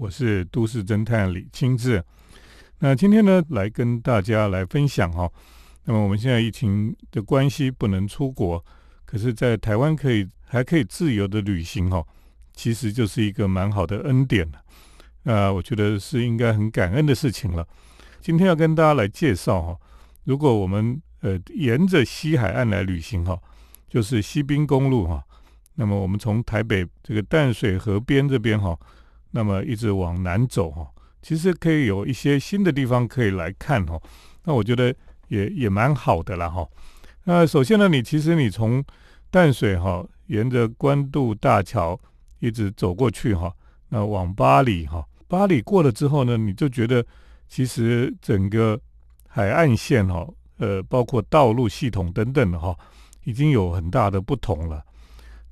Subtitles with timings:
[0.00, 2.02] 我是都市侦探李清志。
[2.78, 5.30] 那今天呢，来跟大家来分享哈。
[5.84, 8.64] 那么我们现在疫情的关系不能出国，
[9.04, 12.02] 可是，在台湾可以还可以自由的旅行哈，
[12.54, 14.58] 其实就是一个蛮好的恩典了。
[15.24, 17.68] 呃，我觉得是应该很感恩的事情了。
[18.22, 19.76] 今天要跟大家来介绍哈，
[20.24, 23.38] 如果我们呃沿着西海岸来旅行哈，
[23.86, 25.22] 就是西滨公路哈。
[25.74, 28.78] 那么我们从台北这个淡水河边这边哈，
[29.30, 30.88] 那么一直往南走哈，
[31.22, 34.00] 其实可以有一些新的地方可以来看哈。
[34.44, 34.94] 那我觉得
[35.28, 36.66] 也也蛮好的啦哈。
[37.24, 38.82] 那首先呢，你其实你从
[39.30, 41.98] 淡水哈，沿着关渡大桥
[42.38, 43.52] 一直走过去哈，
[43.90, 47.04] 那往巴黎哈，巴黎过了之后呢，你就觉得
[47.48, 48.80] 其实整个
[49.28, 50.26] 海岸线哈，
[50.58, 52.76] 呃，包括道路系统等等的哈，
[53.24, 54.82] 已经有很大的不同了。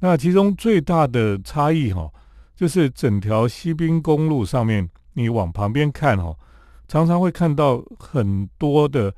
[0.01, 2.11] 那其中最大的差异哈，
[2.59, 6.37] 就是整条西滨公路上面，你往旁边看哦，
[6.89, 9.15] 常常会看到很多的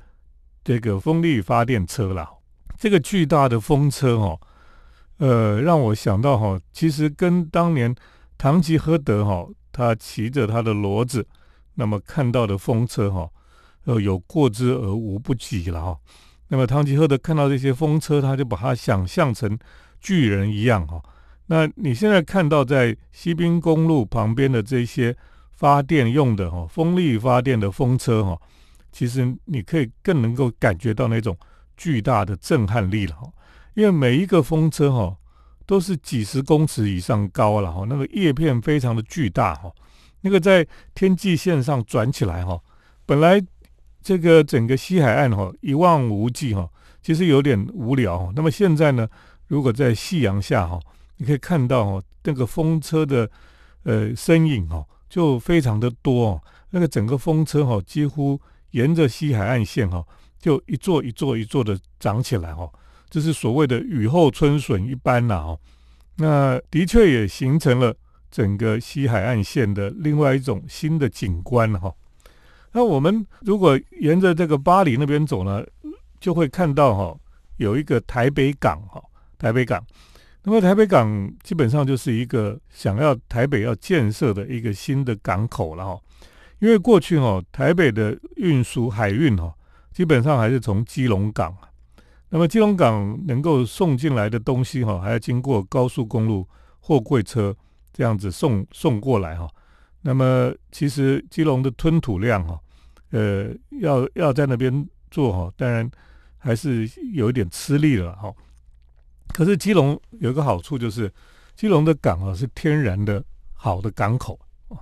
[0.63, 2.29] 这个风力发电车啦。
[2.77, 4.39] 这个巨大的风车哦，
[5.17, 7.95] 呃，让我想到哈，其实跟当年
[8.37, 11.27] 唐吉诃德哈，他骑着他的骡子，
[11.73, 13.27] 那么看到的风车哈，
[13.85, 15.97] 呃，有过之而无不及了哈。
[16.49, 19.57] 那么唐吉诃德看到这些风车，他就把它想象成。
[20.03, 20.99] 巨人一样哈，
[21.51, 25.13] 那你现在看到在西滨公路旁边的这些
[25.51, 28.39] 发电用的哈风力发电的风车哈，
[28.89, 31.37] 其实你可以更能够感觉到那种
[31.75, 33.29] 巨大的震撼力了哈，
[33.73, 35.13] 因为每一个风车哈
[35.65, 39.69] 都是几十公尺以上高了哈，那个叶片非常的巨大哈，
[40.21, 40.65] 那个在
[40.95, 42.57] 天际线上转起来哈，
[43.05, 43.43] 本来
[44.01, 46.69] 这个整个西海岸哈一望无际哈，
[47.01, 49.05] 其实有点无聊，那么现在呢？
[49.47, 50.79] 如果在夕阳下哈，
[51.21, 53.29] 你可以看到哦，那个风车的
[53.83, 56.41] 呃身影哦，就非常的多哦。
[56.71, 58.41] 那个整个风车哈，几乎
[58.71, 60.03] 沿着西海岸线哈，
[60.39, 62.67] 就一座一座一座的长起来哈，
[63.07, 65.59] 这是所谓的雨后春笋一般呐哦。
[66.15, 67.95] 那的确也形成了
[68.31, 71.93] 整个西海岸线的另外一种新的景观哈。
[72.71, 75.63] 那我们如果沿着这个巴黎那边走呢，
[76.19, 77.15] 就会看到哈，
[77.57, 78.99] 有一个台北港哈。
[79.37, 79.83] 台北港，
[80.43, 85.99] 那么台北港基本上就是一个想要台北要建设的一个新的港口了哈。
[86.59, 89.53] 因为过去哈台北的运输海运哈，
[89.91, 91.55] 基本上还是从基隆港，
[92.29, 96.47] 那么基隆港能够送进来的东西哈，还要经过高速公路
[96.79, 97.55] 货柜车
[97.91, 99.47] 这样子送送过来哈。
[100.01, 102.59] 那么其实基隆的吞吐量哈，
[103.11, 105.89] 呃，要要在那边做哈，当然
[106.37, 108.33] 还是有一点吃力了哈。
[109.33, 111.11] 可是基隆有一个好处，就是
[111.55, 114.77] 基隆的港啊是天然的好的港口啊。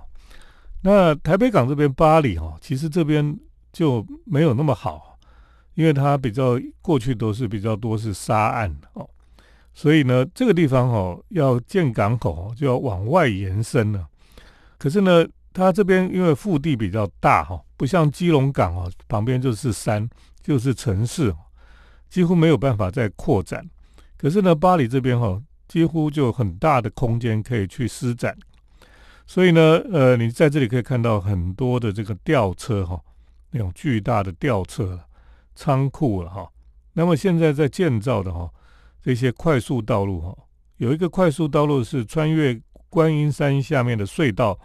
[0.82, 3.38] 那台北港这边巴黎哈，其实这边
[3.72, 5.18] 就没有那么好，
[5.74, 9.08] 因为它比较过去都是比较多是沙岸哦，
[9.72, 14.06] 所以呢这个地方哦要建港口就要往外延伸了。
[14.78, 20.08] 可是呢，它这边因为腹地比较大哈，不像基隆港哦，旁边就是山
[20.42, 21.34] 就是城市，
[22.08, 23.68] 几乎没有办法再扩展。
[24.20, 28.36] 可是呢，巴黎这边哈，几乎就很大的空间可以去施展，
[29.26, 33.00] 所以呢，呃，你在这里可以看到很多的这个吊车哈，
[33.50, 35.00] 那种巨大的吊车
[35.54, 36.46] 仓库了哈。
[36.92, 38.50] 那么现在在建造的哈，
[39.02, 40.36] 这些快速道路哈，
[40.76, 42.60] 有一个快速道路是穿越
[42.90, 44.58] 观音山下面的隧道，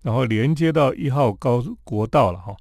[0.00, 2.56] 然后连接到一号高国道了哈。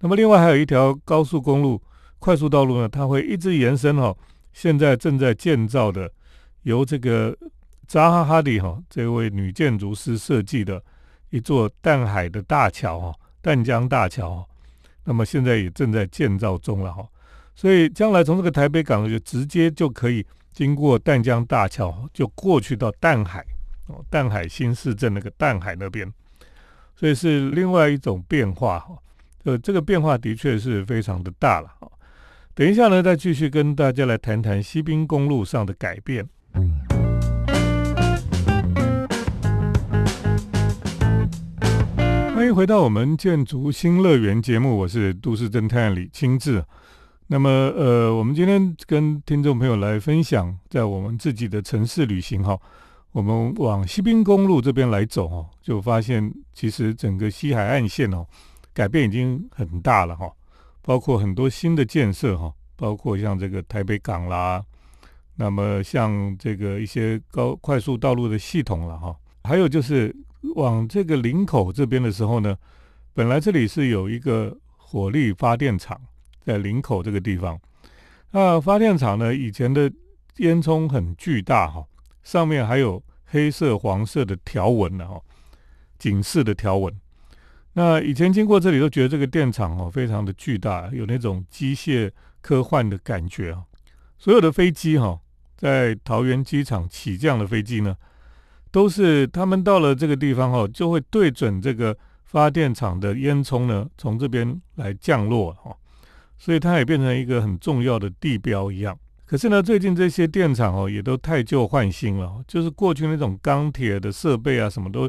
[0.00, 1.80] 那么另外还有一条高速公路
[2.18, 4.12] 快速道路呢，它会一直延伸哈。
[4.56, 6.10] 现在正在建造的，
[6.62, 7.36] 由这个
[7.86, 10.82] 扎哈哈迪哈这位女建筑师设计的
[11.28, 14.48] 一座淡海的大桥哈，淡江大桥，
[15.04, 17.06] 那么现在也正在建造中了哈，
[17.54, 23.44] 所以将来从这个台北港就直接就可以经过淡江大桥，就过去到淡海
[23.88, 26.10] 哦，淡海新市镇那个淡海那边，
[26.96, 28.96] 所以是另外一种变化哈，
[29.44, 31.86] 呃，这个变化的确是非常的大了哈。
[32.58, 36.26] 等一下呢，再继续跟大家来谈谈西滨公路上的改变。
[42.34, 46.64] 欢迎回到我们建筑新乐园节目，我是都市侦探李清志。
[47.26, 52.58] 那么，呃，我们今天跟听众朋友来分享，在我们自己的城市旅行哈，
[53.12, 58.26] 我们往西滨公路这边来走哦，就发现其实整个西海岸线哦，
[58.72, 60.32] 改变已经很大了哈。
[60.86, 64.64] 包括很多新的建设哈，包括像这个台北港啦，
[65.34, 70.14] 那么像这个一些高快速道路的系统了哈，还有就是
[70.54, 72.56] 往这个林口这边的时候呢，
[73.12, 76.00] 本来这里是有一个火力发电厂
[76.44, 77.60] 在林口这个地方。
[78.30, 79.92] 那发电厂呢，以前的
[80.36, 81.84] 烟囱很巨大哈，
[82.22, 85.20] 上面还有黑色、黄色的条纹呢哈，
[85.98, 86.94] 警示的条纹。
[87.78, 93.62] 那以前经过这里都觉得这个电厂哦非常的巨大，有那种机械科幻的感觉啊。
[94.16, 95.20] 所有的飞机哈，
[95.58, 97.94] 在桃园机场起降的飞机呢，
[98.70, 101.94] 都是他们到了这个地方哈，就会对准这个
[102.24, 105.76] 发电厂的烟囱呢，从这边来降落哈。
[106.38, 108.98] 所以它也变成一个很重要的地标一样。
[109.26, 115.06] 可是呢，最近这些电厂哦，也都太旧换新了，就是过去那种钢铁的设备啊，什么都。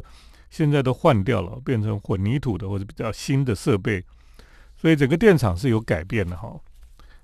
[0.50, 4.02] 现在都换掉了，变成混凝土的或者比较新的设备，
[4.76, 6.58] 所以整个电厂是有改变的哈。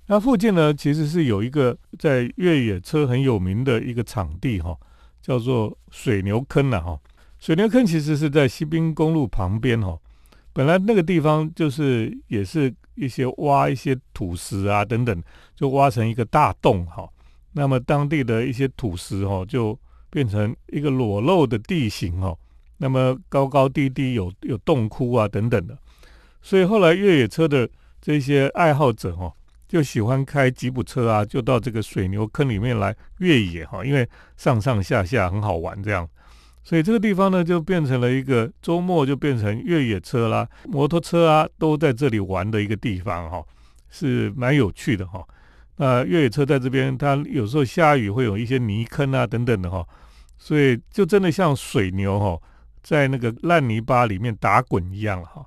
[0.07, 4.77] 那附近呢，其实是有一个在越野车很有名的一个场地哈，
[5.23, 7.01] 叫做水牛坑呐哈。
[7.39, 9.99] 水牛坑其实是在西滨公路旁边哈，
[10.53, 15.23] 本来那个地方就是也是一些挖一些土石啊等等，
[15.57, 17.09] 就挖成一个大洞哈。
[17.53, 19.79] 那么当地的一些土石哈，就
[20.11, 22.37] 变成一个裸露的地形哈。
[22.85, 25.75] 那么高高低低有有洞窟啊等等的，
[26.43, 27.67] 所以后来越野车的
[27.99, 29.33] 这些爱好者哈，
[29.67, 36.07] 就喜欢开吉普车啊，就到这个水牛坑里面来越野哈，因为上上下下很好玩这样，
[36.63, 43.43] 所以这个地方呢就变成了一个周末就变成越野车啦、摩托车啊都在这里玩的一个地方哈，
[43.89, 45.25] 是蛮有趣的哈。
[45.77, 49.83] 那越野车在这边，它有时候下雨会有一些泥坑啊等等的哈，
[50.37, 52.39] 所以就真的像水牛哈。
[52.85, 55.45] 在那个烂泥巴里面打滚一样了哈，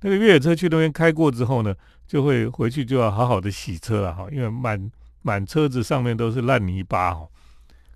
[0.00, 1.72] 那个越野车去那边开过之后呢，
[2.04, 4.90] 就会回去就要好好的洗车了哈，因为满
[5.22, 7.24] 满车子上面都是烂泥巴哈。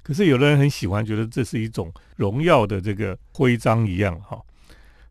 [0.04, 4.40] 可是有的人很喜欢，觉得这是一种荣耀的这个徽章一样哈。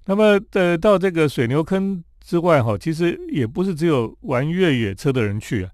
[0.06, 5.70] 那么呃，到这个水牛坑之外哈，其实也不是只有玩越野车的人去啊，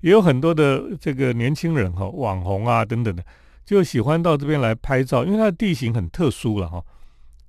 [0.00, 3.24] 也有很多的这个年轻人哈，网红啊等等的，
[3.64, 6.84] 就喜欢到这边来拍照，因为它的地形很特殊了哈。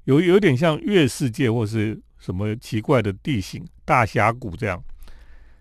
[0.05, 4.83] 有有点像月世界或是什么奇怪的地形大峡谷这样，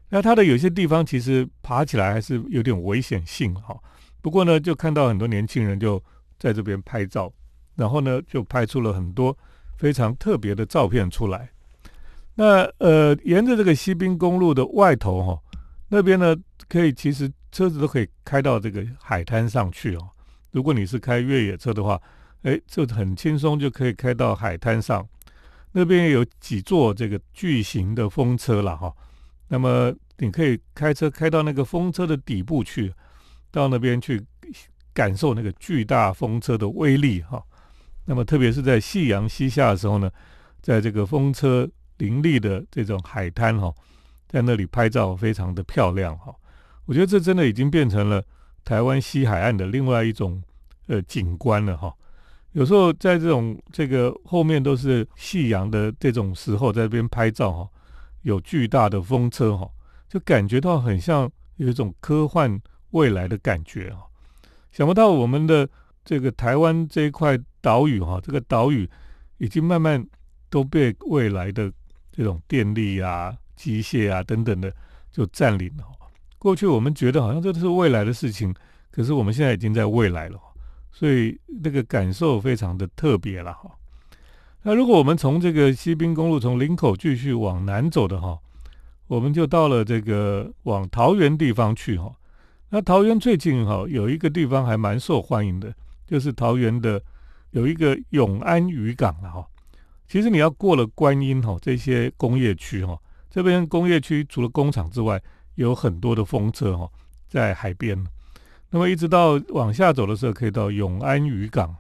[0.09, 3.79] 那它的有些地方其实爬起来还是有点危险性哈。
[4.23, 6.03] 不过呢，就看到很多年轻人就
[6.39, 7.31] 在这边拍照，
[7.77, 9.37] 然后呢就拍出了很多
[9.77, 11.51] 非常特别的照片出来。
[12.35, 15.39] 那呃，沿着这个西滨公路的外头哈，
[15.89, 16.35] 那边呢
[16.67, 20.09] 可以其实车子都可以开到这个海滩上去哦。
[20.51, 22.01] 如果你是开越野车的话。
[22.43, 25.07] 哎，就很轻松就可以开到海滩上，
[25.73, 28.95] 那边有几座这个巨型的风车了哈。
[29.49, 32.95] 那么你可以开车开到那个风车的底部去，
[33.51, 34.25] 到那边去
[34.95, 37.43] 感受那个巨大风车的威力哈。
[38.07, 40.11] 那么特别是在夕阳西下的时候呢，
[40.63, 43.73] 在这个风车林立的这种海滩哈，
[44.29, 46.35] 在那里拍照非常的漂亮哈。
[46.87, 48.25] 我觉得这真的已经变成了
[48.65, 50.43] 台湾西海岸的另外一种
[50.87, 51.95] 呃景观了哈。
[52.53, 57.69] 有时候在这种这个后面都是夕阳的这种时候，在这边拍照哈，
[58.23, 59.71] 有巨大的风车哈，
[60.09, 62.61] 就感觉到很像有一种科幻
[62.91, 64.05] 未来的感觉哈。
[64.73, 65.69] 想不到我们的
[66.05, 68.89] 这个台湾这一块岛屿哈，这个岛屿
[69.39, 70.05] 已经慢慢
[70.49, 71.73] 都被未来的
[72.11, 74.75] 这种电力啊、机械啊等等的
[75.13, 75.85] 就占领了。
[76.39, 78.53] 过去我们觉得好像这都是未来的事情，
[78.91, 80.41] 可是我们现在已经在未来了。
[80.93, 83.71] 所以那个感受非常的特别了哈。
[84.63, 88.39] 那如果我们从这个西滨公路从林口继续往南走的哈，
[89.07, 92.15] 我们就到了这个往桃园地方去哈。
[92.69, 95.75] 那桃园最近哈有一个地方还蛮受欢迎的，
[96.07, 97.03] 就是桃园的
[97.53, 99.47] 有一个永安渔港了哈。
[100.07, 102.99] 其实你要过了观音哈这些工业区哈，
[103.31, 105.21] 这边工业区除了工厂之外，
[105.55, 106.91] 有很多的风车哈
[107.27, 108.05] 在海边。
[108.71, 111.75] 那么一直到往下走的时候，可以到永安渔港。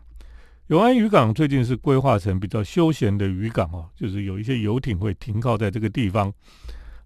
[0.66, 6.32] 永安渔港最近是规划成比较休闲的渔港哦，就是有一些游艇会停靠在这个地方。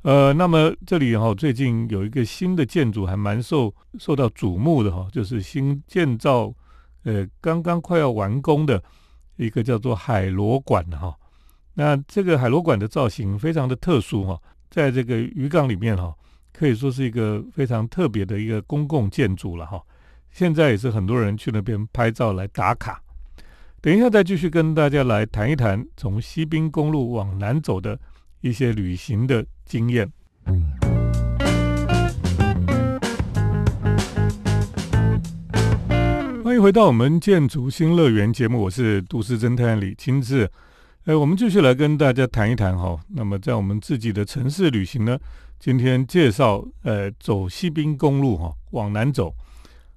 [0.03, 6.53] 呃，那么这里哈最近有一个新的建筑还蛮受受到瞩目的哈，就是新建造
[7.05, 8.83] 呃刚刚快要完工的
[9.37, 11.15] 一个叫做海螺馆哈。
[11.75, 14.39] 那这个海螺馆的造型非常的特殊哈，
[14.71, 16.15] 在这个渔港里面哈。
[16.57, 19.83] 可以说是一个非常特别的一个公共建筑了哈，
[20.31, 23.03] 现在也是很多人去那边拍照来打卡。
[23.81, 27.99] 等一下再继续跟大家来谈一谈从西滨公路往南走的
[28.41, 30.09] 一些旅行的经验。
[36.45, 40.49] 欢迎回到我们建筑新乐园节目，我是都市侦探李清志。
[41.07, 42.97] 哎，我们继续来跟大家谈一谈哈。
[43.09, 45.19] 那么在我们自己的城市旅行呢，
[45.65, 49.35] 今天介绍呃走西滨公路哈，往南走。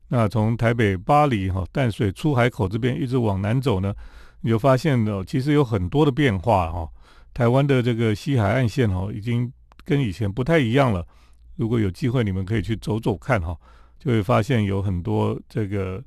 [0.07, 3.93] 那从台北巴黎哈淡水出海口这边一直往南走呢，
[4.39, 6.87] 你就发现呢，其实有很多的变化哈。
[7.33, 9.51] 台湾的这个西海岸线哈，已经
[9.83, 11.05] 跟以前不太一样了。
[11.57, 13.53] 如果有机会，你们可以去走走看哈，
[13.99, 16.01] 就会发现有很多这个。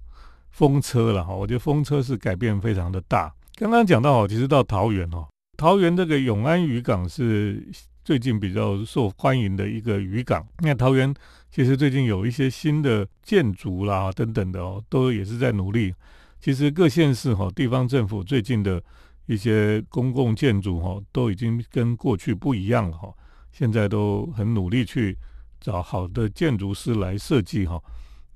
[0.52, 3.32] 风车了哈，我觉得风车是改变非常的大。
[3.56, 7.62] 刚刚讲到哦，其实到桃园哦，桃园这个永安渔港是
[8.04, 10.46] 最近比较受欢迎的一个渔港。
[10.58, 11.14] 那桃园
[11.50, 15.94] 其实最近有一些新的建筑啦等等的哦，都也是在努力。
[16.40, 18.82] 其实各县市哈地方政府最近的
[19.26, 23.12] 一些公共建筑哈，都已经跟过去不一样了哈。
[23.52, 25.16] 现在都很努力去
[25.60, 27.80] 找好的建筑师来设计哈。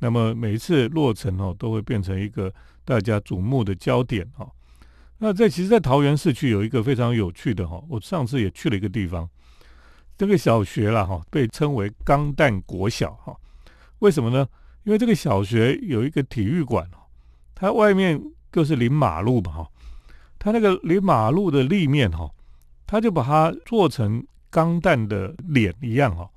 [0.01, 2.53] 那么每一次落成哦，都会变成一个
[2.85, 4.47] 大家瞩目的焦点哈。
[5.19, 9.27] 那在其实，在桃园市区有一个非常有趣的哈，我上次也去了一个地方，
[10.17, 13.35] 这个小学啦哈，被称为钢弹国小哈。
[13.99, 14.47] 为什么呢？
[14.85, 16.99] 因为这个小学有一个体育馆哦，
[17.55, 19.69] 它外面就是临马路嘛哈，
[20.39, 22.31] 它那个临马路的立面哈，
[22.87, 26.29] 它就把它做成钢弹的脸一样哈。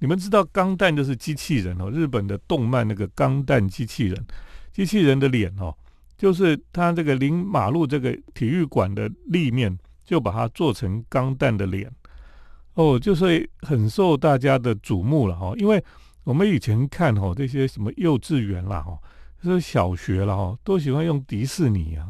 [0.00, 4.26] 你们知道钢弹就是机器人哦，日本的动漫那个钢弹机器人，
[4.72, 5.72] 机器人的脸哦，
[6.18, 11.90] 就是它这个临马路这个体育馆的立面，就把它做成钢弹的脸
[12.74, 15.52] 哦，就是很受大家的瞩目了哈。
[15.56, 15.82] 因为
[16.24, 18.98] 我们以前看哈这些什么幼稚园啦哈，
[19.42, 22.08] 是小学了哈，都喜欢用迪士尼啊，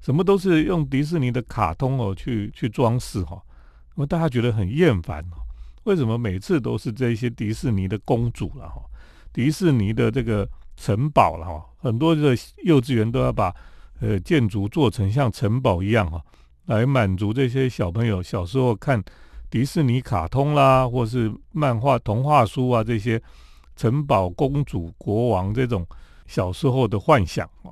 [0.00, 3.40] 什么都是用迪士尼的卡通哦去去装饰哈，
[3.94, 5.38] 那么大家觉得很厌烦哦。
[5.84, 8.82] 为什么每次都是这些迪士尼的公主了哈？
[9.32, 11.64] 迪士尼的这个城堡了哈？
[11.78, 13.54] 很多的幼稚园都要把
[14.00, 16.20] 呃建筑做成像城堡一样哈，
[16.66, 19.02] 来满足这些小朋友小时候看
[19.50, 23.20] 迪士尼卡通啦，或是漫画童话书啊这些
[23.76, 25.86] 城堡公主国王这种
[26.26, 27.70] 小时候的幻想啊。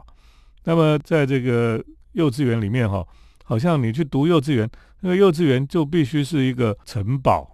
[0.65, 3.07] 那么在这个幼稚园里面哈，
[3.45, 7.51] 好像你去读幼稚园，那个幼稚园就必须是一个城堡。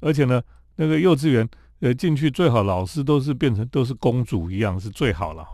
[0.00, 0.42] 而且呢，
[0.76, 1.48] 那个幼稚园，
[1.80, 5.44] 呃，进去最好老师都是变成都是公主一样是最好了。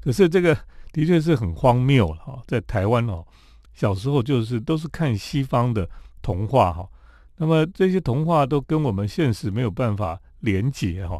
[0.00, 0.56] 可是这个
[0.92, 3.24] 的确是很荒谬了哈，在台湾哦，
[3.72, 5.88] 小时候就是都是看西方的
[6.22, 6.88] 童话哈，
[7.36, 11.18] 那么这些童话都跟我们现实没有办法连结哈，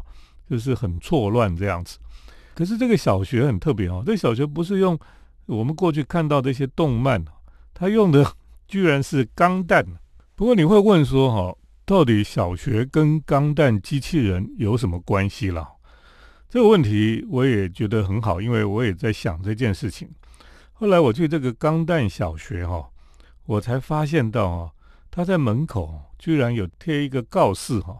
[0.49, 1.97] 就是很错乱这样子。
[2.53, 4.97] 可是这个小学很特别哦，这小学不是用
[5.45, 7.23] 我们过去看到的一些动漫，
[7.73, 8.25] 它用的
[8.67, 9.85] 居然是钢弹。
[10.35, 11.57] 不过你会问说哈？
[11.87, 15.67] 到底小学跟钢弹机器人有什么关系了？
[16.49, 20.09] 这个问题我也觉得很好，因为我也在想这件事情。
[20.73, 22.89] 后来我去这个钢弹小学哈，
[23.45, 24.71] 我才发现到啊，
[25.15, 27.97] 他在门口居然有贴一个告示哈，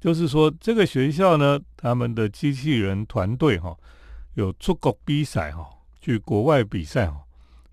[0.00, 3.76] 就是说这个学校呢，他们的机器人团队哈，
[4.36, 5.68] 有出国比赛哈，
[6.00, 7.20] 去国外比赛哈，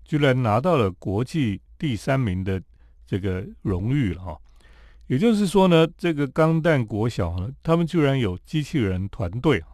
[0.04, 2.62] 居然拿到了国际第三名的
[3.06, 4.38] 这个荣誉了哈。
[5.06, 9.64] 也就是说呢，这个钢弹国小呢，他们居然有机器人团队，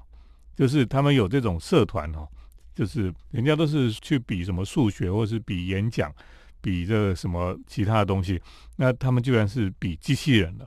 [0.54, 2.28] 就是他们有这种社团哦，
[2.76, 6.14] 就是人家都是去比什么数学，或是比演讲，
[6.60, 8.40] 比这个什么其他的东西，
[8.76, 10.66] 那他们居然是比机器人的，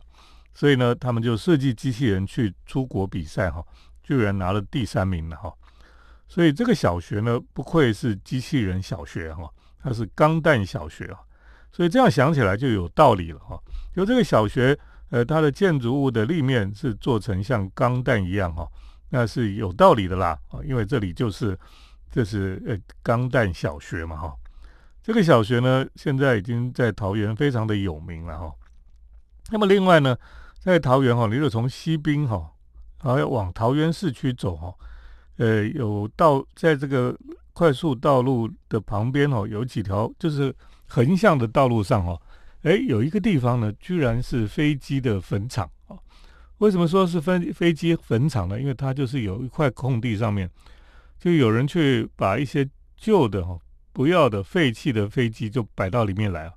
[0.54, 3.64] 所以呢，他们就设计机器人去出国比赛哈，
[4.04, 5.54] 居然拿了第三名了哈，
[6.28, 9.50] 所以这个小学呢，不愧是机器人小学哈，
[9.82, 11.20] 它是钢弹小学啊。
[11.72, 13.60] 所以这样想起来就有道理了哈。
[13.96, 14.78] 就这个小学，
[15.10, 18.68] 呃，它的建筑物的立面是做成像钢弹一样哈，
[19.10, 20.60] 那是有道理的啦啊。
[20.64, 21.58] 因为这里就是
[22.12, 24.36] 这是呃钢弹小学嘛哈。
[25.04, 28.52] 这个小学呢，现在已经在桃园非常的有名了哈。
[29.52, 30.18] 那么另外呢，
[30.60, 32.50] 在桃园哈，你如果从西滨哈，
[33.04, 34.74] 然后往桃园市区走哈，
[35.38, 37.16] 呃，有到在这个
[37.54, 40.56] 快速道路的旁边哦，有几条就是。
[40.86, 42.22] 横向的道路上，哈，
[42.62, 45.98] 哎，有一个地方呢，居然是飞机的坟场啊！
[46.60, 48.62] 为什么说是飞飞机坟场呢？
[48.62, 50.48] 因为它就是有一块空地上面，
[51.18, 53.58] 就有人去把一些旧的、哈
[53.94, 56.54] 不要的废弃的飞机就摆到里面来了。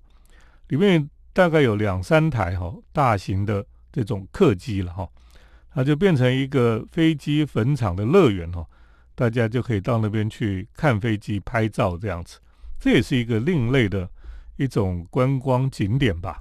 [0.68, 5.08] 里面大概有两三台哈大型的这种客机了哈，
[5.72, 8.66] 它就变成一个飞机坟场的乐园哈，
[9.14, 12.40] 大家就可以到那边去看飞机、拍照这样子。
[12.80, 14.10] 这也是一个另类的。
[14.58, 16.40] 一种观光景点吧。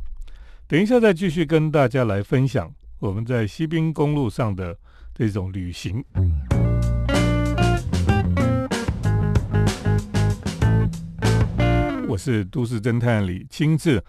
[0.69, 4.77] 等一下再继续跟大家来分享我们在西滨公路上的
[5.13, 6.01] 这种旅行。
[12.15, 14.01] 我是都市侦探李清志。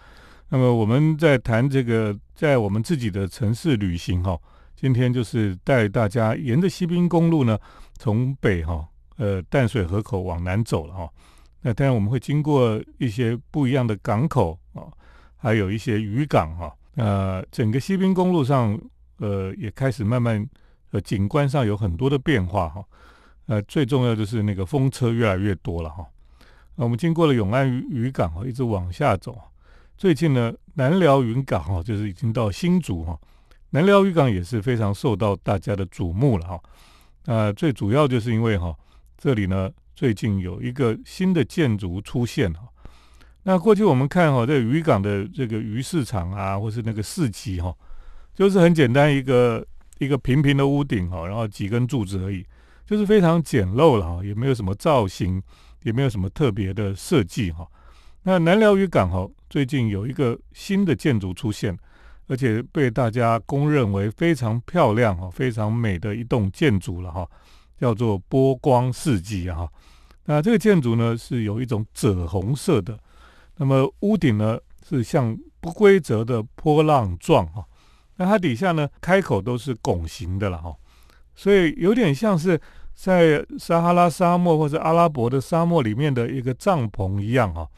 [0.47, 4.39] 那么我们在谈这个在我们自己的城市旅行哈，
[4.77, 7.59] 今天就是带大家沿着西滨公路呢，
[7.97, 8.87] 从北哈
[9.17, 11.09] 呃淡水河口往南走了哈。
[11.63, 14.87] 那当然我们会经过一些不一样的港口啊，
[15.35, 16.73] 还有一些渔港哈。
[16.95, 18.79] 呃，整个西滨公路上
[19.17, 20.49] 呃也开始慢慢
[20.91, 22.81] 呃景观上有很多的变化哈。
[23.47, 26.05] 呃，最重要就是那个风车越来越多了哈。
[26.77, 29.35] 我们经过了永安渔渔港哈，一直往下走。
[29.97, 33.19] 最近呢，南寮渔港哈，就是已经到新竹哈。
[33.71, 36.61] 南寮渔港也是非常受到大家的瞩目了哈。
[37.25, 38.75] 呃，最主要就是因为哈，
[39.17, 42.61] 这里呢最近有一个新的建筑出现哈。
[43.43, 47.75] 那过去我们看哈，在渔港的这个鱼市场啊，或是那个市集哈，
[48.35, 49.65] 就是很简单一个
[49.97, 52.45] 一个平平的屋顶哈，然后几根柱子而已。
[52.85, 55.43] 就是非常简陋了哈，也没有什么造型，
[55.83, 57.67] 也没有什么特别的设计哈。
[58.23, 61.77] 那南寮渔港哈，最近有一个新的建筑出现，
[62.27, 67.25] 而且被大家公认为非常漂亮哈、非常美的一栋建筑了哈，
[67.79, 69.69] 叫做波光世纪哈。
[70.25, 72.99] 那这个建筑呢是有一种赭红色的，
[73.55, 77.65] 那么屋顶呢是像不规则的波浪状哈，
[78.17, 80.75] 那它底下呢开口都是拱形的了哈。
[81.33, 82.59] 所以有点像是
[82.99, 87.69] 在撒哈拉沙漠或者阿拉伯的沙漠里面的一个帐篷一样哈。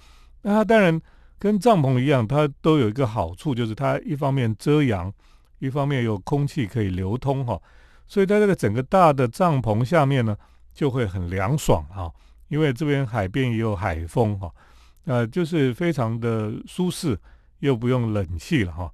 [0.43, 0.99] 那它当然
[1.37, 5.11] 跟帐篷一样，它都有一个好处，就是它一方面遮阳，
[5.59, 7.61] 一方面有空气可以流通哈。
[8.07, 10.33] 所以在这个整个大的帐篷下面呢，
[10.73, 12.09] 就会很凉爽哈。
[12.47, 14.49] 因为这边海边也有海风哈，
[15.03, 17.19] 呃，就是非常的舒适，
[17.59, 18.89] 又不用冷气了哈。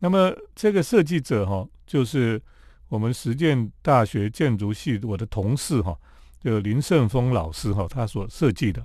[0.00, 2.38] 那么这个设计者哈，就是。
[2.90, 5.96] 我们实践大学建筑系我的同事哈，
[6.40, 8.84] 就林胜峰老师哈，他所设计的，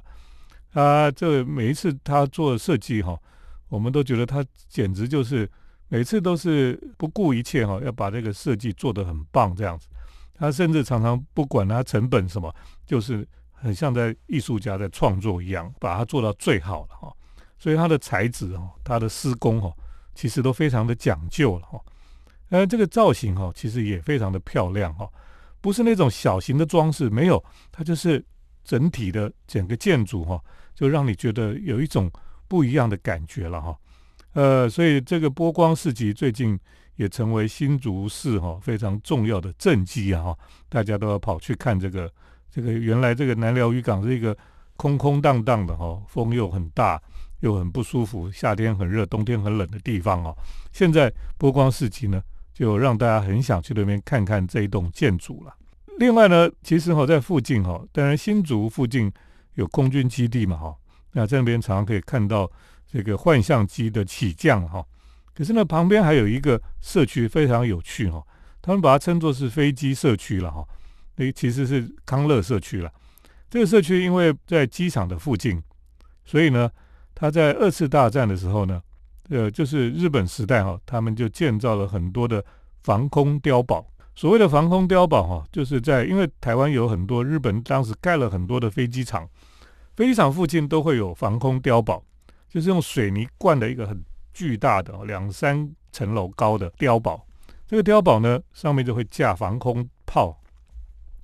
[0.71, 3.19] 他这每一次他做设计哈，
[3.67, 5.49] 我们都觉得他简直就是
[5.87, 9.87] 每次都是不顾一切哈，要把这个设计做得很棒这样子。
[10.35, 12.53] 他甚至常常不管他成本什么，
[12.85, 17.11] 就是很像在艺术家在创作一样，把它做到最好了哈。
[17.57, 19.73] 所以他的材质哦，他的施工哈，
[20.13, 21.81] 其实都非常的讲究了哈。
[22.55, 25.05] 呃，这个造型哈，其实也非常的漂亮哈，
[25.59, 28.23] 不是那种小型的装饰，没有，它就是
[28.63, 30.41] 整体的整个建筑哈，
[30.73, 32.09] 就让你觉得有一种
[32.47, 33.77] 不一样的感觉了哈。
[34.31, 36.57] 呃，所以这个波光市集最近
[36.95, 40.37] 也成为新竹市哈非常重要的政绩啊哈，
[40.69, 42.09] 大家都要跑去看这个
[42.49, 44.37] 这个原来这个南寮渔港是一个
[44.77, 47.01] 空空荡荡的哈，风又很大
[47.41, 50.33] 又很不舒服，夏天很热，冬天很冷的地方哦，
[50.71, 52.23] 现在波光市集呢。
[52.55, 55.53] 就让大家很想去那边看看这一栋建筑了。
[55.99, 59.11] 另外呢，其实哈在附近哈，当然新竹附近
[59.55, 60.73] 有空军基地嘛哈，
[61.11, 62.49] 那这边常常可以看到
[62.89, 64.81] 这个幻象机的起降哈。
[65.33, 68.25] 可是呢，旁边还有一个社区非常有趣哈，
[68.61, 70.65] 他们把它称作是飞机社区了哈。
[71.17, 72.89] 那其实是康乐社区了。
[73.49, 75.61] 这个社区因为在机场的附近，
[76.23, 76.71] 所以呢，
[77.13, 78.81] 它在二次大战的时候呢。
[79.29, 82.43] 呃，就是日本时代哈，他们就建造了很多的
[82.83, 83.85] 防空碉堡。
[84.15, 89.27] 所谓的防空碉堡哈，就是在因为台湾有很多日本当时盖了很多的飞机场，
[89.95, 92.01] 飞机场附近都会有防空碉堡，
[92.47, 94.01] 就是用水泥灌的一个很
[94.33, 97.25] 巨大的两三层楼高的碉堡。
[97.67, 100.39] 这个碉堡呢，上面就会架防空炮，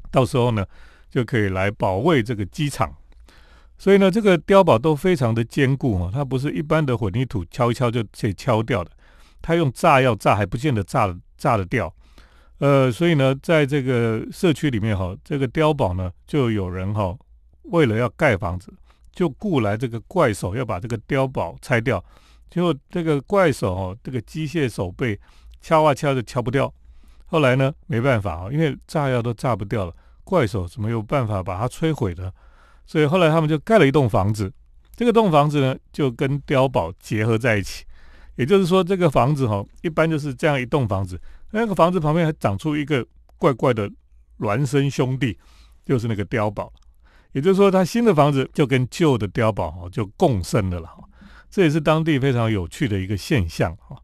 [0.10, 0.66] 到时候呢
[1.10, 2.94] 就可以来保卫这个机场。
[3.82, 8.92] 所以呢，这个碉堡都非常的坚固哈，它不是一般的混凝土敲一敲就可以敲掉的，
[9.42, 11.92] 它用炸药炸还不见得炸炸得掉。
[12.60, 17.18] 呃，所以呢，在这个社区里面哈，这个碉堡呢，就有人哈，
[17.64, 18.72] 为了要盖房子，
[19.14, 22.06] 就雇来这个怪手要把这个碉堡拆掉，
[22.52, 25.20] 结果这个怪手哈，这个机械手背
[25.60, 26.72] 敲啊敲就敲不掉。
[27.26, 32.32] 后来呢，没办法啊，因为炸药都炸不掉了，怪手怎么有办法把它摧毁呢？
[32.86, 34.52] 所以后来他们就盖了一栋房子，
[34.96, 37.86] 这个栋房子呢就跟碉堡结合在一起，
[38.36, 41.20] 也就是说这个房子哈，一般就是这样一栋房子，
[41.52, 43.06] 那个房子旁边还长出一个
[43.38, 43.90] 怪怪的
[44.40, 45.38] 孪生兄弟，
[45.86, 46.72] 就是那个碉堡，
[47.32, 50.90] 也就是说他新的房子就跟旧的碉堡哈就共生的了，
[51.50, 53.96] 这也是当地非常有趣的一个现象哈。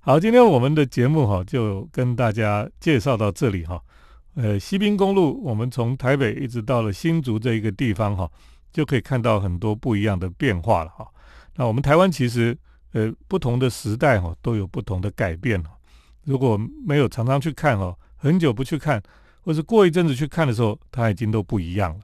[0.00, 3.80] 好，今天我们的节目哈就跟大家介绍到这里哈。
[4.34, 8.30] 呃，西滨公路，我们从台北一直到了新竹这一个地方哈，
[8.72, 11.06] 就可以看到很多不一样的变化了哈。
[11.56, 12.56] 那我们台湾其实
[12.92, 15.62] 呃不同的时代哈都有不同的改变。
[16.24, 19.02] 如果没有常常去看哈，很久不去看，
[19.42, 22.00] 或是过一阵子去看的时候，它已经都不一样了。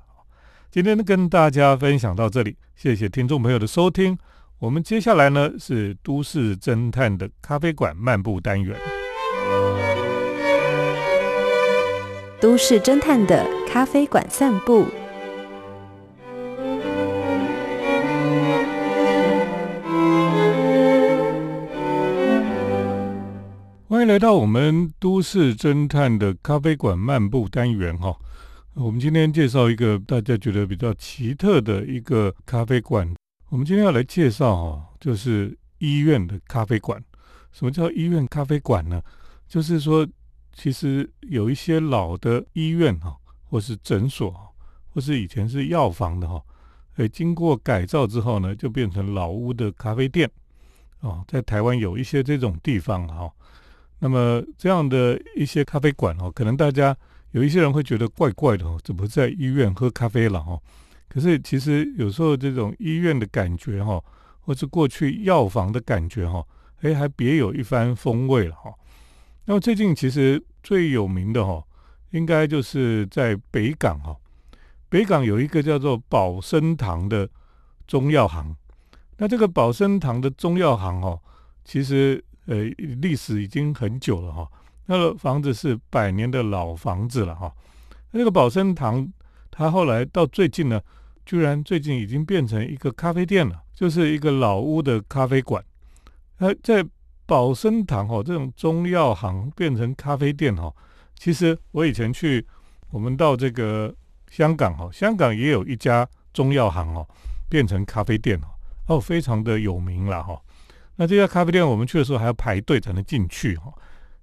[0.70, 4.18] 今天跟大家分享到这里，谢谢听众朋友的收听。
[4.58, 8.95] 我们接下来呢是都市侦探的咖啡馆漫步单元。
[12.38, 14.84] 都市侦探的咖啡馆散步。
[23.88, 28.14] 欢迎来到我们都市侦探的咖啡馆漫步单元哈。
[28.74, 33.10] 我们今天介绍一个大家觉得比较奇特的一个咖啡馆。
[33.48, 37.02] 我们今天要来介绍哈，就是医院的咖啡馆。
[37.50, 39.00] 什么叫医院咖啡馆呢？
[39.48, 40.06] 就是说。
[40.56, 43.14] 其实有一些老的医院哈，
[43.50, 44.34] 或是诊所，
[44.88, 46.42] 或是以前是药房的哈，
[46.96, 50.28] 诶，经过改造之后呢，就变成老屋的咖啡店
[51.00, 51.22] 哦。
[51.28, 53.30] 在台湾有一些这种地方哈，
[53.98, 56.96] 那么这样的一些咖啡馆哦，可能大家
[57.32, 60.58] 有一些人会觉得怪怪的哦，怎么在医院喝咖啡了哈？
[61.06, 64.02] 可是其实有时候这种医院的感觉哈，
[64.40, 66.42] 或是过去药房的感觉哈，
[66.80, 68.72] 诶，还别有一番风味了哈。
[69.46, 71.64] 那么最近其实最有名的哈，
[72.10, 74.16] 应该就是在北港哈。
[74.88, 77.28] 北港有一个叫做保生堂的
[77.86, 78.54] 中药行。
[79.18, 81.18] 那这个保生堂的中药行哈，
[81.64, 82.64] 其实呃
[83.00, 84.50] 历史已经很久了哈。
[84.86, 87.52] 那个房子是百年的老房子了哈。
[88.10, 89.12] 那个保生堂，
[89.50, 90.80] 它后来到最近呢，
[91.24, 95.64] 居然最近已经变成一个咖啡店了，就是一个老屋的咖啡馆。
[96.38, 96.84] 那在
[97.26, 100.72] 保生堂哈，这种中药行变成咖啡店哈，
[101.18, 102.46] 其实我以前去，
[102.90, 103.92] 我们到这个
[104.30, 107.04] 香港哈，香港也有一家中药行哦，
[107.48, 108.46] 变成咖啡店哦，
[108.94, 110.40] 哦非常的有名了哈。
[110.94, 113.72] 那这家咖啡店我们去的时候还要排队才能进去哈。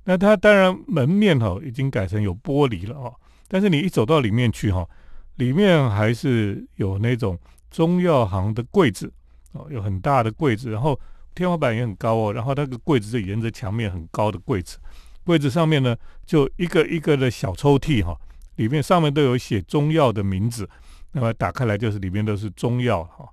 [0.05, 3.13] 那它当然门面哈已经改成有玻璃了哦，
[3.49, 4.87] 但是你一走到里面去哈，
[5.35, 7.37] 里面还是有那种
[7.69, 9.11] 中药行的柜子
[9.51, 10.97] 哦，有很大的柜子，然后。
[11.35, 14.77] 天花板也很高哦，然后那个柜子是沿着墙面很高的柜子，
[15.23, 18.17] 柜子上面呢就一个一个的小抽屉哈，
[18.55, 20.69] 里面上面都有写中药的名字，
[21.11, 23.27] 那么打开来就是里面都是中药哈。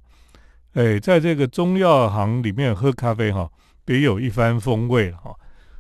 [0.73, 3.51] 哎，在这个中药行里面喝咖啡哈，
[3.85, 5.35] 别有一番风味哈。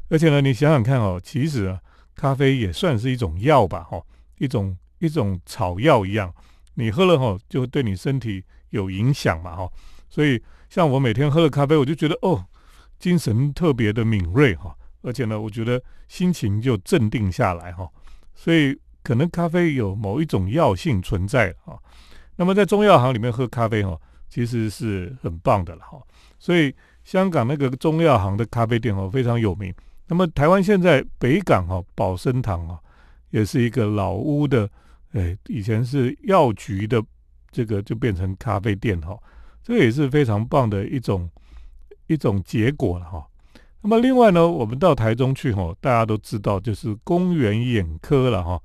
[0.08, 1.80] 而且呢，你想想看哦，其实啊，
[2.16, 4.02] 咖啡也算是一种药吧哈，
[4.38, 6.34] 一种一种草药一样，
[6.74, 9.70] 你喝了哈，就对你身体有影响嘛哈，
[10.10, 10.42] 所以。
[10.70, 12.46] 像我每天喝了咖啡，我就觉得哦，
[12.96, 17.90] 精神特别的敏锐哈，而且呢，我觉得心情就镇定下来哈，
[18.36, 21.74] 所以可能咖啡有某一种药性存在啊。
[22.36, 26.00] 那么在中药行里面喝咖啡哈，其实是很棒的了哈。
[26.38, 29.74] 所以香港那个中药行的咖啡店哦非常有名。
[30.06, 32.78] 那么台湾现在北港哈保生堂啊，
[33.30, 34.70] 也是一个老屋的，
[35.14, 37.02] 哎，以前是药局的，
[37.50, 39.18] 这个就变成咖啡店哈。
[39.62, 41.28] 这也是非常棒的一种
[42.06, 43.26] 一种结果了哈。
[43.82, 48.60] 那么另外呢，我们到台中去哈，大家都知道就是公园眼科了哈。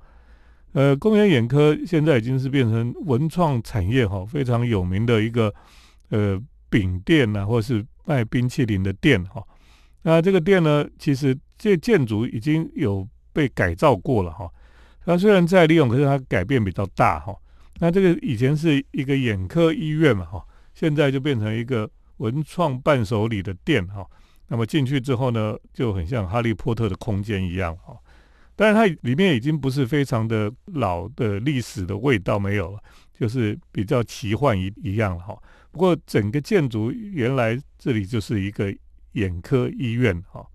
[0.72, 5.52] 呃，公园眼科现在已经是变成文创产业哈非常有名的一个
[6.10, 9.42] 呃饼店呐，或是卖冰淇淋的店哈。
[10.02, 14.50] 那这个店呢，其实这建筑已经有被改造过了哈。
[15.04, 17.34] 它虽然在利用，可是它改变比较大哈。
[17.78, 20.44] 那这个以前是一个眼科医院嘛哈。
[20.76, 24.06] 现在就变成一个文创伴手礼的店哈，
[24.48, 27.96] 那么进去之后呢，就很像哈利波特的空间一样哈。
[28.54, 32.78] 但是它里面已经不是非常的老的历史的味道没有了，
[33.18, 35.34] 就是比较奇幻一一样哈。
[35.72, 38.70] 不过整个建筑原来这里就是一个
[39.12, 40.46] 眼科医院哈。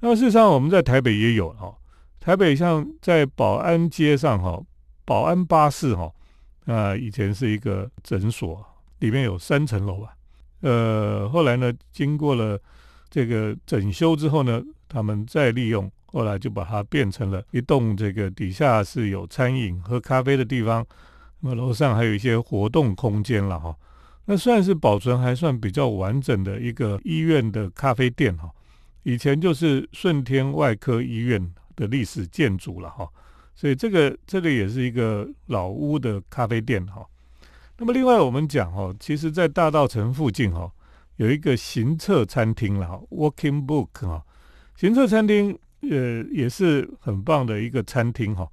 [0.00, 1.74] 那么事实上我们在台北也有哈，
[2.20, 4.62] 台北像在保安街上哈，
[5.06, 6.12] 保安巴士哈，
[6.66, 8.62] 啊以前是一个诊所。
[8.98, 10.16] 里面有三层楼吧，
[10.60, 12.58] 呃，后来呢，经过了
[13.10, 20.86] 这个整修之后呢，他们再利用，后来就把它变成了一栋这个底下是有餐饮喝咖啡的地方，
[21.40, 23.76] 那么楼上还有一些活动空间了哈，
[24.24, 28.50] 那算是保存还算比较完整的一个医院的咖啡店哈，
[29.02, 33.06] 以前就是顺天外科医院的历史建筑了哈，
[33.54, 37.06] 所以这个这个也是一个老屋的咖啡店哈。
[37.78, 40.72] 那么另外我们讲哦，其实，在大道城附近哦，
[41.16, 44.24] 有一个行测餐厅了，Walking Book 哈，
[44.76, 48.48] 行测餐厅呃也是很棒的一个餐厅哈。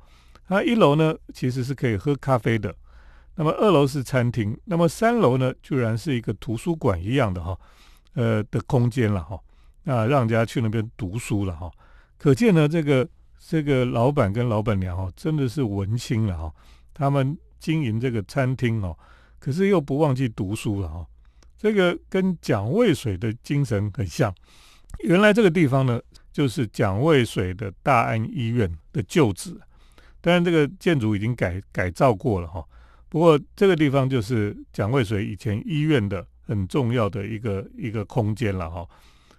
[0.45, 2.75] 它一楼呢其实是可以喝咖啡的，
[3.35, 7.57] 那么二楼是餐厅，那么三楼呢居然是一个图书馆一样的哈，
[8.15, 9.39] 呃的空间了哈，
[9.83, 11.71] 那让人家去那边读书了哈。
[12.17, 13.07] 可见呢，这个
[13.39, 16.53] 这个老板跟老板娘哦真的是文青了哈，
[16.93, 17.37] 他们。
[17.63, 18.93] 经营这个餐厅哦，
[19.39, 21.07] 可是又不忘记读书了哈。
[21.57, 24.35] 这个跟蒋渭水的精神很像。
[24.99, 25.97] 原来这个地方呢，
[26.33, 29.57] 就是蒋渭水的大安医院的旧址，
[30.19, 32.61] 当然这个建筑已经改改造过了哈。
[33.07, 38.85] 不过这个地方就是蒋渭水以前医院的很重要的一个一个空间了哈。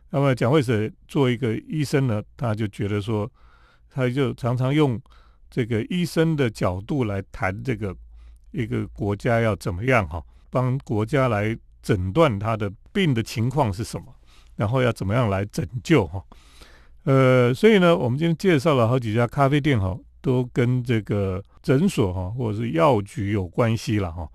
[0.09, 3.31] 那么蒋渭水作为一个医生呢，他就觉得说，
[3.91, 4.99] 他就常常用
[5.51, 7.95] 这个医生的角度来谈这个
[8.55, 11.55] 一个国家要怎么样哈，帮国家来。
[11.85, 14.07] 诊断他的病的情况是什么，
[14.57, 16.25] 然后要怎么样来拯救哈？
[17.03, 24.27] 呃，所以呢，我们今天介绍了好几家咖啡店哈，都跟这个诊所哈或者是药局有关系了哈。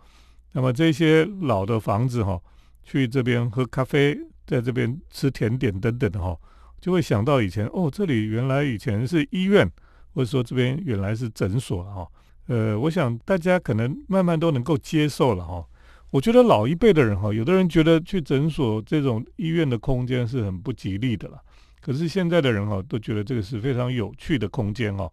[0.51, 2.39] 那么这些老的房子哈，
[2.83, 6.37] 去这边喝咖啡，在这边吃甜点等等的哈，
[6.79, 9.67] 就会想到以前哦，这里原来以前是医院，
[10.13, 12.07] 或者说这边原来是诊所哈。
[12.49, 15.63] 呃，我想大家可能慢慢都能够接受了哈。
[16.09, 21.39] 我觉得老一辈的人哈，有的人觉得去诊所这种医院的空间是很不吉利的了。
[21.79, 25.07] 可是现在的人哈，都觉得这个是非常有趣的空间哈。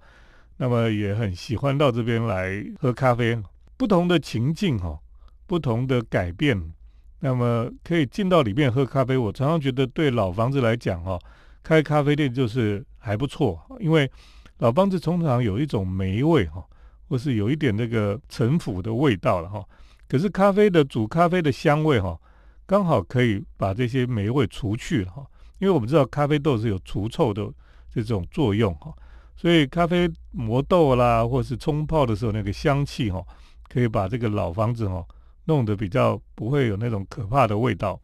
[0.56, 3.38] 那么也很喜欢到这边来喝咖啡。
[3.76, 4.98] 不同的情境哈，
[5.46, 6.72] 不同的改变，
[7.20, 9.18] 那么可以进到里面喝咖啡。
[9.18, 11.18] 我常常觉得对老房子来讲哈，
[11.62, 14.10] 开咖啡店就是还不错，因为
[14.60, 16.64] 老房子通常有一种霉味哈，
[17.08, 19.64] 或是有一点那个陈腐的味道了哈。
[20.08, 22.18] 可是咖啡的煮咖啡的香味哈，
[22.66, 25.26] 刚好可以把这些霉味除去哈。
[25.58, 27.50] 因为我们知道咖啡豆是有除臭的
[27.90, 28.92] 这种作用哈，
[29.34, 33.24] 所以咖啡磨豆啦，或是冲泡的时候那个香气哈，
[33.68, 35.02] 可以把这个老房子哈
[35.46, 37.98] 弄得比较不会有那种可怕的味道。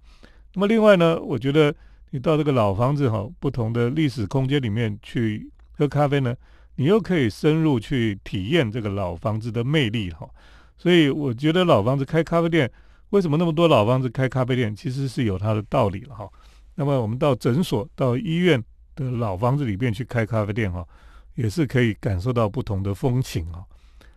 [0.55, 1.75] 那么另外呢，我觉得
[2.11, 6.35] 你到这个老房子哈，不同的历史空间里面去喝咖啡呢，
[6.77, 10.29] 你又可以深入去体验这个老房子的魅力哈。
[10.77, 12.71] 所以我觉得老房子开咖啡店，
[13.11, 16.29] 为什么那么多老房子开咖啡店，其实是有它的道理了哈。
[16.75, 18.63] 那么我们到诊所、到医院
[18.97, 20.87] 的老房子里面去开咖啡店哈，
[21.35, 23.63] 也是可以感受到不同的风情啊。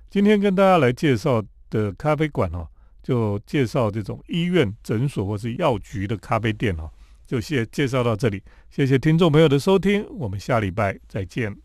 [0.10, 2.66] 今天跟大家来介绍的咖啡馆哈，
[3.04, 6.90] 就介绍这种医院、诊所或是药局的咖啡店哈，
[7.28, 8.42] 就先介绍到这里。
[8.70, 11.65] 谢谢听众朋友的收听，我们下礼拜再见。